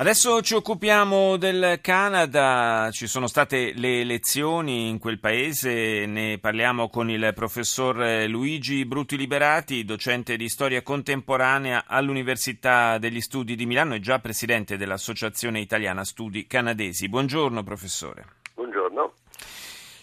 [0.00, 6.88] Adesso ci occupiamo del Canada, ci sono state le elezioni in quel paese, ne parliamo
[6.88, 13.94] con il professor Luigi Brutti Liberati, docente di storia contemporanea all'Università degli Studi di Milano
[13.94, 17.06] e già presidente dell'Associazione Italiana Studi Canadesi.
[17.10, 18.39] Buongiorno professore.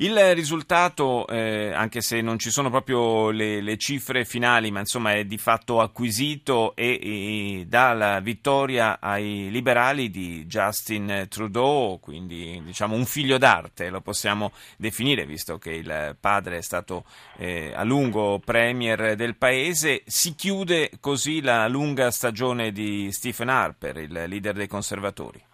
[0.00, 5.14] Il risultato, eh, anche se non ci sono proprio le, le, cifre finali, ma insomma
[5.14, 12.94] è di fatto acquisito e, e la vittoria ai liberali di Justin Trudeau, quindi diciamo
[12.94, 17.04] un figlio d'arte, lo possiamo definire, visto che il padre è stato
[17.36, 20.02] eh, a lungo premier del paese.
[20.06, 25.47] Si chiude così la lunga stagione di Stephen Harper, il leader dei conservatori.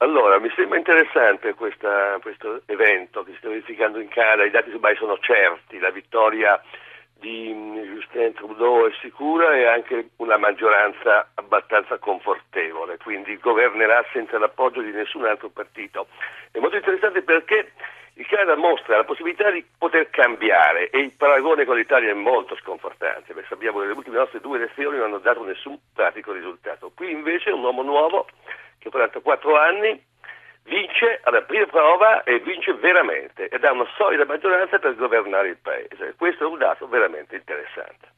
[0.00, 4.70] Allora, mi sembra interessante questa, questo evento che si sta verificando in Canada, i dati
[4.78, 6.62] Bai sono certi, la vittoria
[7.18, 14.82] di Justin Trudeau è sicura e anche una maggioranza abbastanza confortevole, quindi governerà senza l'appoggio
[14.82, 16.06] di nessun altro partito.
[16.52, 17.72] È molto interessante perché
[18.14, 22.56] il Canada mostra la possibilità di poter cambiare e il paragone con l'Italia è molto
[22.56, 26.92] sconfortante, perché sappiamo che le ultime nostre due elezioni non hanno dato nessun pratico risultato.
[26.94, 28.26] Qui invece un uomo nuovo
[28.78, 30.06] che 44 anni
[30.64, 35.58] vince alla prima prova e vince veramente ed ha una solida maggioranza per governare il
[35.60, 36.14] paese.
[36.16, 38.16] Questo è un dato veramente interessante.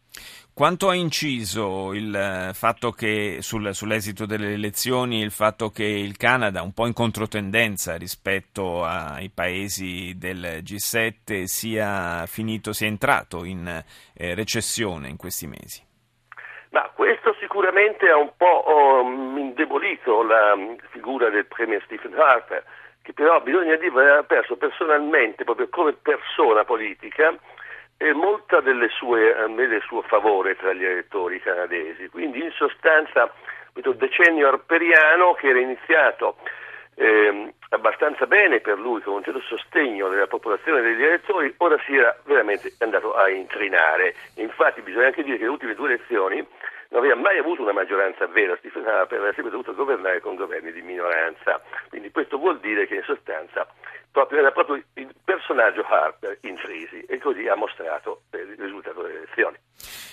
[0.52, 6.16] Quanto ha inciso il eh, fatto che sul, sull'esito delle elezioni il fatto che il
[6.16, 13.66] Canada, un po' in controtendenza rispetto ai paesi del G7, sia finito, sia entrato in
[13.66, 15.88] eh, recessione in questi mesi?
[16.70, 22.64] Ma questo sicuramente ha un po' oh, indebolito la mm, figura del Premier Stephen Harper,
[23.02, 27.34] che però bisogna dire aveva perso personalmente, proprio come persona politica,
[27.96, 32.08] e molta delle sue, del suo favore tra gli elettori canadesi.
[32.08, 33.30] Quindi in sostanza
[33.72, 36.36] questo decennio arperiano che era iniziato
[36.94, 41.96] eh, abbastanza bene per lui, con un certo sostegno della popolazione degli elettori, ora si
[41.96, 44.14] era veramente andato a intrinare.
[44.36, 46.46] Infatti bisogna anche dire che le ultime due elezioni
[46.90, 50.72] non aveva mai avuto una maggioranza vera, Stephen Harper aveva sempre dovuto governare con governi
[50.72, 53.66] di minoranza, quindi questo vuol dire che in sostanza
[54.10, 59.18] proprio, era proprio il personaggio Harper in crisi e così ha mostrato il risultato delle
[59.18, 59.56] elezioni.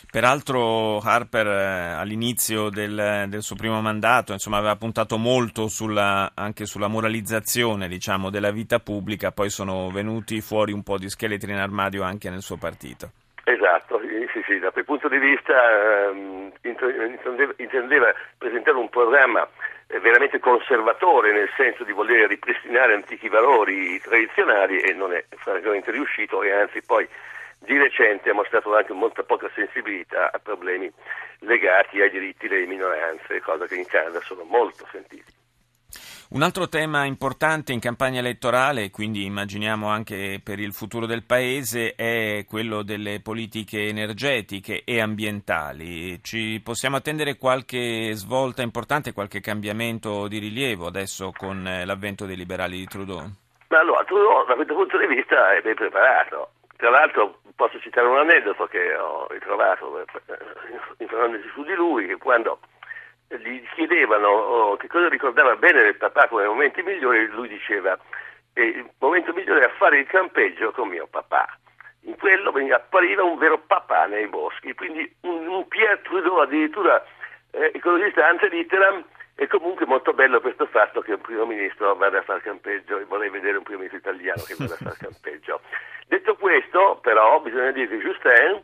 [0.10, 6.66] Peraltro Harper eh, all'inizio del, del, suo primo mandato insomma, aveva puntato molto sulla, anche
[6.66, 11.58] sulla moralizzazione diciamo, della vita pubblica, poi sono venuti fuori un po' di scheletri in
[11.58, 13.12] armadio anche nel suo partito.
[14.32, 19.48] Sì, sì, da quel punto di vista intendeva, intendeva, presentare un programma
[19.88, 25.92] eh, veramente conservatore nel senso di voler ripristinare antichi valori tradizionali e non è francamente
[25.92, 27.08] riuscito e anzi poi
[27.60, 30.92] di recente ha mostrato anche molta poca sensibilità a problemi
[31.40, 35.37] legati ai diritti delle minoranze, cosa che in Canada sono molto sentiti.
[36.30, 41.96] Un altro tema importante in campagna elettorale, quindi immaginiamo anche per il futuro del Paese,
[41.96, 46.22] è quello delle politiche energetiche e ambientali.
[46.22, 52.36] Ci possiamo attendere qualche svolta importante, qualche cambiamento di rilievo adesso con eh, l'avvento dei
[52.36, 53.24] liberali di Trudeau?
[53.70, 56.50] Ma allora, Trudeau da questo punto di vista è ben preparato.
[56.76, 60.06] Tra l'altro posso citare un aneddoto che ho ritrovato eh,
[60.98, 62.60] informandosi su di lui, che quando
[63.30, 67.98] gli chiedevano oh, che cosa ricordava bene del papà come momenti migliori, lui diceva
[68.54, 71.48] eh, il momento migliore è fare il campeggio con mio papà.
[72.02, 77.04] In quello appariva un vero papà nei boschi, quindi un, un Pierre Trudeau addirittura
[77.52, 79.04] eh, ecologista ante litteram
[79.36, 83.04] è comunque molto bello questo fatto che un primo ministro vada a fare campeggio e
[83.04, 85.62] vorrei vedere un primo ministro italiano che vada a fare campeggio.
[86.08, 88.62] Detto questo, però, bisogna dire che Justin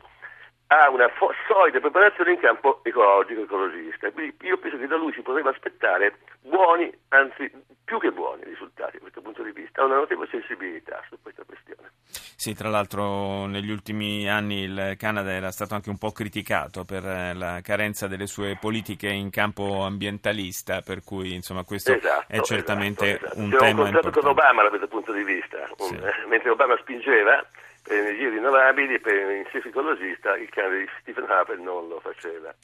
[0.74, 4.10] ha una fo- solida preparazione in campo ecologico ecologista.
[4.10, 7.50] Quindi io penso che da lui si potrebbe aspettare buoni, anzi
[7.84, 9.82] più che buoni risultati da questo punto di vista.
[9.82, 11.92] Ha una notevole sensibilità su questa questione.
[12.36, 17.04] Sì, tra l'altro negli ultimi anni il Canada era stato anche un po' criticato per
[17.04, 22.40] eh, la carenza delle sue politiche in campo ambientalista, per cui insomma questo esatto, è
[22.40, 23.40] certamente esatto, esatto.
[23.40, 24.20] un C'era tema un contratto importante.
[24.20, 25.98] con Obama da questo punto di vista, sì.
[26.28, 27.46] mentre Obama spingeva
[27.84, 32.54] per energie rinnovabili e per l'iniziativa ecologista il Canada di Stephen Harper non lo faceva.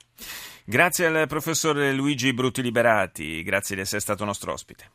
[0.64, 4.84] Grazie al professor Luigi Brutti Liberati, grazie di essere stato nostro ospite.